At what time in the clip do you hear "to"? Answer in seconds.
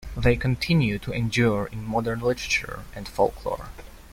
0.97-1.11